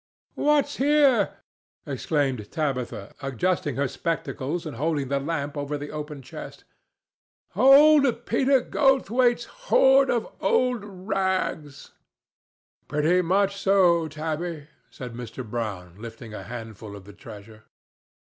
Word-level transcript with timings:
"What's 0.33 0.77
here?" 0.77 1.41
exclaimed 1.85 2.49
Tabitha, 2.51 3.13
adjusting 3.21 3.75
her 3.75 3.87
spectacles 3.87 4.65
and 4.65 4.77
holding 4.77 5.09
the 5.09 5.19
lamp 5.19 5.55
over 5.55 5.77
the 5.77 5.91
open 5.91 6.23
chest. 6.23 6.63
"Old 7.55 8.25
Peter 8.25 8.61
Goldthwaite's 8.61 9.45
hoard 9.69 10.09
of 10.09 10.27
old 10.39 10.83
rags!" 10.83 11.91
"Pretty 12.87 13.21
much 13.21 13.55
so, 13.57 14.07
Tabby," 14.07 14.69
said 14.89 15.13
Mr. 15.13 15.47
Brown, 15.47 15.97
lifting 16.01 16.33
a 16.33 16.41
handful 16.41 16.95
of 16.95 17.03
the 17.03 17.13
treasure. 17.13 17.65